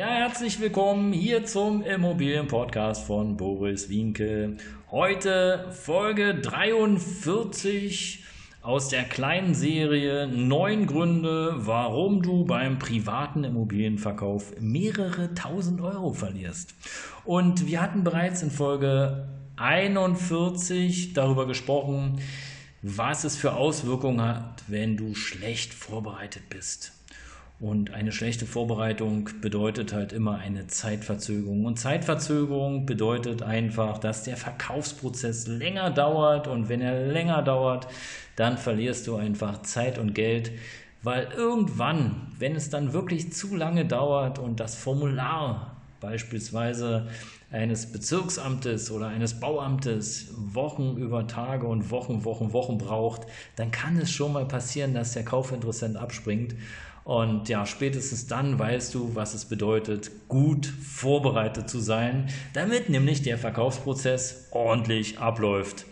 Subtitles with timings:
[0.00, 4.56] Ja, herzlich willkommen hier zum Immobilienpodcast von Boris Wienke.
[4.90, 8.24] Heute Folge 43
[8.62, 16.74] aus der kleinen Serie Neun Gründe, warum du beim privaten Immobilienverkauf mehrere tausend Euro verlierst.
[17.26, 22.22] Und wir hatten bereits in Folge 41 darüber gesprochen,
[22.80, 26.94] was es für Auswirkungen hat, wenn du schlecht vorbereitet bist.
[27.60, 31.66] Und eine schlechte Vorbereitung bedeutet halt immer eine Zeitverzögerung.
[31.66, 36.48] Und Zeitverzögerung bedeutet einfach, dass der Verkaufsprozess länger dauert.
[36.48, 37.86] Und wenn er länger dauert,
[38.36, 40.52] dann verlierst du einfach Zeit und Geld.
[41.02, 47.08] Weil irgendwann, wenn es dann wirklich zu lange dauert und das Formular beispielsweise
[47.50, 53.22] eines Bezirksamtes oder eines Bauamtes Wochen über Tage und Wochen, Wochen, Wochen braucht,
[53.56, 56.54] dann kann es schon mal passieren, dass der Kaufinteressent abspringt.
[57.10, 63.22] Und ja, spätestens dann weißt du, was es bedeutet, gut vorbereitet zu sein, damit nämlich
[63.22, 65.86] der Verkaufsprozess ordentlich abläuft.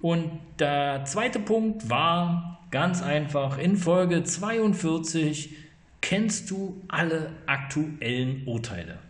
[0.00, 5.54] Und der zweite Punkt war ganz einfach, in Folge 42
[6.00, 9.00] kennst du alle aktuellen Urteile.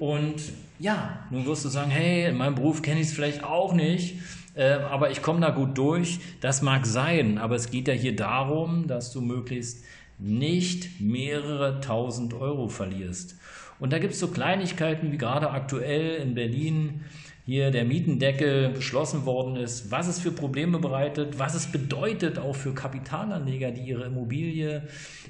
[0.00, 0.42] Und
[0.80, 4.16] ja, nun wirst du sagen, hey, in meinem Beruf kenne ich es vielleicht auch nicht,
[4.56, 6.18] äh, aber ich komme da gut durch.
[6.40, 9.84] Das mag sein, aber es geht ja hier darum, dass du möglichst
[10.18, 13.36] nicht mehrere tausend Euro verlierst.
[13.78, 17.04] Und da gibt es so Kleinigkeiten wie gerade aktuell in Berlin
[17.44, 22.56] hier der Mietendeckel beschlossen worden ist, was es für Probleme bereitet, was es bedeutet auch
[22.56, 24.82] für Kapitalanleger, die ihre Immobilie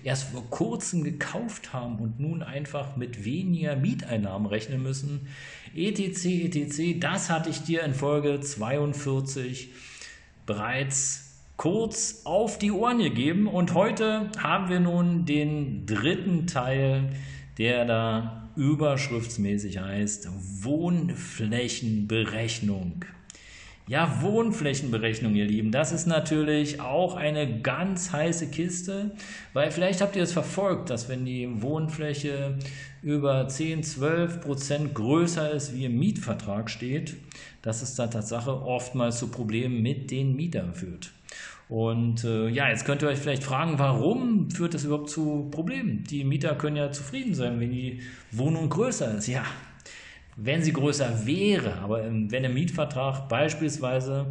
[0.03, 5.29] erst vor kurzem gekauft haben und nun einfach mit weniger Mieteinnahmen rechnen müssen.
[5.75, 9.69] etc, etc, das hatte ich dir in Folge 42
[10.47, 11.26] bereits
[11.56, 13.47] kurz auf die Ohren gegeben.
[13.47, 17.11] Und heute haben wir nun den dritten Teil,
[17.59, 20.28] der da überschriftsmäßig heißt
[20.62, 23.05] Wohnflächenberechnung.
[23.89, 29.13] Ja, Wohnflächenberechnung, ihr Lieben, das ist natürlich auch eine ganz heiße Kiste,
[29.53, 32.59] weil vielleicht habt ihr es verfolgt, dass wenn die Wohnfläche
[33.01, 37.15] über 10, 12 Prozent größer ist, wie im Mietvertrag steht,
[37.63, 41.13] dass es da Tatsache oftmals zu Problemen mit den Mietern führt.
[41.69, 46.03] Und äh, ja, jetzt könnt ihr euch vielleicht fragen, warum führt das überhaupt zu Problemen?
[46.03, 48.01] Die Mieter können ja zufrieden sein, wenn die
[48.33, 49.29] Wohnung größer ist.
[49.29, 49.45] Ja,
[50.37, 54.27] wenn sie größer wäre, aber wenn im Mietvertrag beispielsweise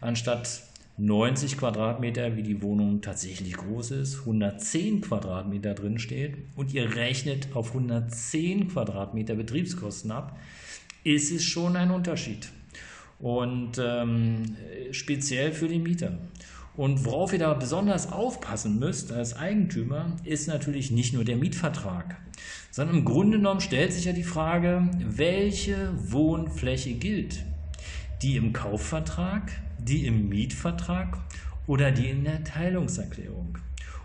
[0.00, 0.62] anstatt
[0.96, 7.48] 90 Quadratmeter, wie die Wohnung tatsächlich groß ist, 110 Quadratmeter drin steht und ihr rechnet
[7.54, 10.38] auf 110 Quadratmeter Betriebskosten ab,
[11.04, 12.48] ist es schon ein Unterschied.
[13.18, 14.56] Und ähm,
[14.92, 16.18] speziell für die Mieter.
[16.76, 22.16] Und worauf ihr da besonders aufpassen müsst als Eigentümer, ist natürlich nicht nur der Mietvertrag,
[22.70, 27.44] sondern im Grunde genommen stellt sich ja die Frage, welche Wohnfläche gilt?
[28.22, 31.18] Die im Kaufvertrag, die im Mietvertrag
[31.66, 33.58] oder die in der Teilungserklärung?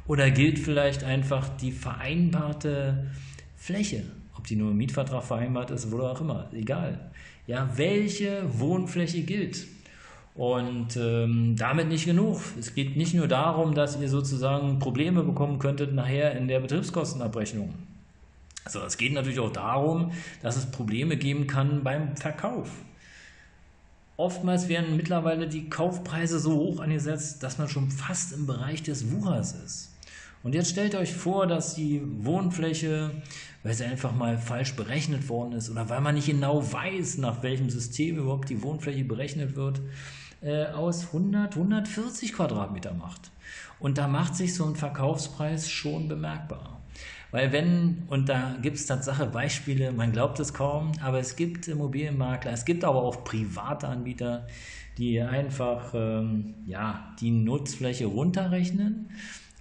[0.07, 3.11] Oder gilt vielleicht einfach die vereinbarte
[3.55, 4.03] Fläche,
[4.37, 7.11] ob die nur im Mietvertrag vereinbart ist oder auch immer, egal.
[7.47, 9.65] Ja, welche Wohnfläche gilt?
[10.35, 12.41] Und ähm, damit nicht genug.
[12.59, 17.73] Es geht nicht nur darum, dass ihr sozusagen Probleme bekommen könntet nachher in der Betriebskostenabrechnung.
[18.65, 22.69] Also es geht natürlich auch darum, dass es Probleme geben kann beim Verkauf.
[24.17, 29.11] Oftmals werden mittlerweile die Kaufpreise so hoch angesetzt, dass man schon fast im Bereich des
[29.11, 29.91] Wuchers ist.
[30.41, 33.11] Und jetzt stellt euch vor, dass die Wohnfläche,
[33.63, 37.41] weil sie einfach mal falsch berechnet worden ist oder weil man nicht genau weiß, nach
[37.41, 39.81] welchem System überhaupt die Wohnfläche berechnet wird,
[40.45, 43.31] äh, aus 100, 140 Quadratmeter macht.
[43.79, 46.79] Und da macht sich so ein Verkaufspreis schon bemerkbar.
[47.31, 51.67] Weil wenn, und da gibt es Tatsache Beispiele, man glaubt es kaum, aber es gibt
[51.67, 54.47] Immobilienmakler, es gibt aber auch private Anbieter,
[54.97, 59.09] die einfach ähm, ja, die Nutzfläche runterrechnen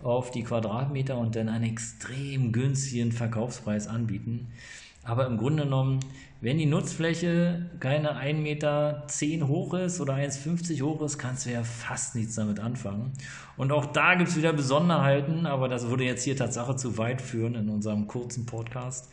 [0.02, 4.48] auf die Quadratmeter und dann einen extrem günstigen Verkaufspreis anbieten.
[5.02, 6.00] Aber im Grunde genommen,
[6.44, 9.06] wenn die Nutzfläche keine 1,10 Meter
[9.48, 13.14] hoch ist oder 1,50 hoch ist, kannst du ja fast nichts damit anfangen.
[13.56, 17.22] Und auch da gibt es wieder Besonderheiten, aber das würde jetzt hier Tatsache zu weit
[17.22, 19.10] führen in unserem kurzen Podcast.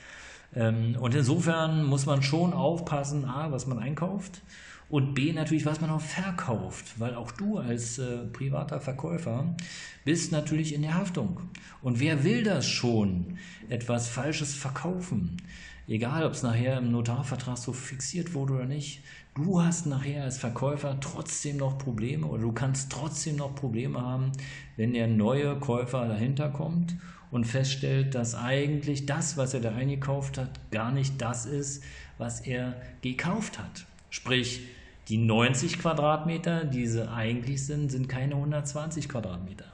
[0.53, 4.41] Ähm, und insofern muss man schon aufpassen, A, was man einkauft
[4.89, 9.55] und B, natürlich, was man auch verkauft, weil auch du als äh, privater Verkäufer
[10.03, 11.39] bist natürlich in der Haftung.
[11.81, 13.37] Und wer will das schon,
[13.69, 15.37] etwas Falsches verkaufen?
[15.87, 16.91] Egal, ob es nachher im
[17.21, 19.03] Notarvertrag so fixiert wurde oder nicht,
[19.35, 24.31] du hast nachher als Verkäufer trotzdem noch Probleme oder du kannst trotzdem noch Probleme haben,
[24.75, 26.95] wenn der neue Käufer dahinter kommt
[27.29, 31.83] und feststellt, dass eigentlich das, was er da eingekauft hat, gar nicht das ist,
[32.17, 33.85] was er gekauft hat.
[34.09, 34.61] Sprich,
[35.07, 39.70] die 90 Quadratmeter, die sie eigentlich sind, sind keine 120 Quadratmeter.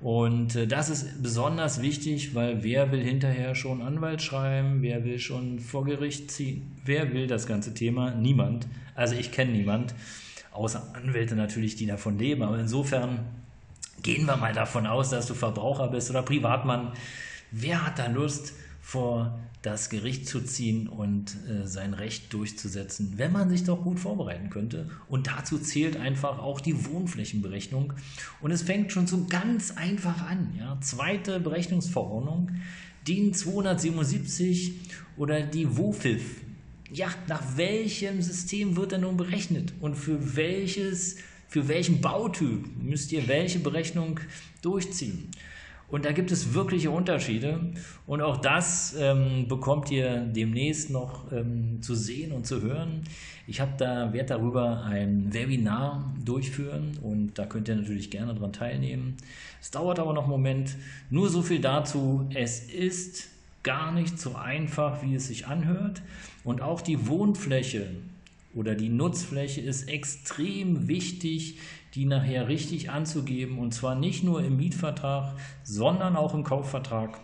[0.00, 5.18] Und äh, das ist besonders wichtig, weil wer will hinterher schon Anwalt schreiben, wer will
[5.18, 8.10] schon vor Gericht ziehen, wer will das ganze Thema?
[8.10, 8.66] Niemand.
[8.94, 9.94] Also ich kenne niemand,
[10.52, 12.42] außer Anwälte natürlich, die davon leben.
[12.42, 13.20] Aber insofern
[14.02, 16.92] gehen wir mal davon aus, dass du Verbraucher bist oder Privatmann.
[17.50, 18.52] Wer hat da Lust,
[18.86, 23.98] vor das Gericht zu ziehen und äh, sein Recht durchzusetzen, wenn man sich doch gut
[23.98, 24.88] vorbereiten könnte.
[25.08, 27.94] Und dazu zählt einfach auch die Wohnflächenberechnung.
[28.40, 30.54] Und es fängt schon so ganz einfach an.
[30.56, 30.78] Ja?
[30.82, 32.52] Zweite Berechnungsverordnung,
[33.08, 34.74] DIN 277
[35.16, 36.42] oder die WOFIF.
[36.92, 41.16] Ja, nach welchem System wird er nun berechnet und für welches,
[41.48, 44.20] für welchen Bautyp müsst ihr welche Berechnung
[44.62, 45.32] durchziehen?
[45.88, 47.60] Und da gibt es wirkliche Unterschiede.
[48.06, 53.02] Und auch das ähm, bekommt ihr demnächst noch ähm, zu sehen und zu hören.
[53.46, 58.52] Ich habe da, werde darüber ein Webinar durchführen und da könnt ihr natürlich gerne daran
[58.52, 59.16] teilnehmen.
[59.60, 60.76] Es dauert aber noch einen Moment.
[61.10, 62.28] Nur so viel dazu.
[62.34, 63.28] Es ist
[63.62, 66.02] gar nicht so einfach, wie es sich anhört.
[66.42, 67.88] Und auch die Wohnfläche
[68.54, 71.58] oder die Nutzfläche ist extrem wichtig,
[71.96, 75.34] die nachher richtig anzugeben und zwar nicht nur im Mietvertrag,
[75.64, 77.18] sondern auch im Kaufvertrag.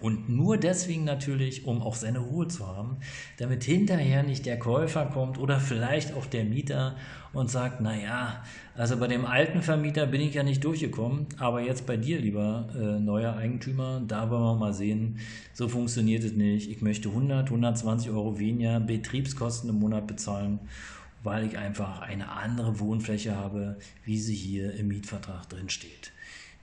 [0.00, 2.98] Und nur deswegen natürlich, um auch seine Ruhe zu haben,
[3.38, 6.96] damit hinterher nicht der Käufer kommt oder vielleicht auch der Mieter
[7.32, 8.42] und sagt, naja,
[8.76, 12.68] also bei dem alten Vermieter bin ich ja nicht durchgekommen, aber jetzt bei dir, lieber
[12.74, 15.18] äh, neuer Eigentümer, da wollen wir mal sehen,
[15.52, 16.70] so funktioniert es nicht.
[16.70, 20.60] Ich möchte 100, 120 Euro weniger Betriebskosten im Monat bezahlen
[21.24, 26.12] weil ich einfach eine andere Wohnfläche habe, wie sie hier im Mietvertrag drin steht.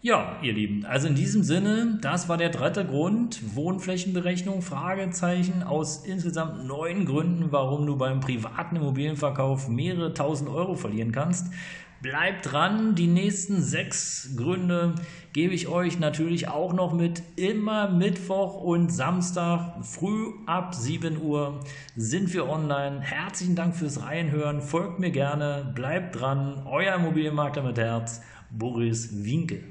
[0.04, 6.06] Ja, ihr Lieben, also in diesem Sinne, das war der dritte Grund, Wohnflächenberechnung, Fragezeichen, aus
[6.06, 11.54] insgesamt neun Gründen, warum du beim privaten Immobilienverkauf mehrere tausend Euro verlieren kannst.
[12.02, 14.96] Bleibt dran, die nächsten sechs Gründe
[15.34, 17.22] gebe ich euch natürlich auch noch mit.
[17.36, 21.60] Immer Mittwoch und Samstag früh ab 7 Uhr
[21.96, 23.02] sind wir online.
[23.02, 24.62] Herzlichen Dank fürs Reinhören.
[24.62, 26.64] Folgt mir gerne, bleibt dran.
[26.66, 29.71] Euer Immobilienmakler mit Herz, Boris Winkel.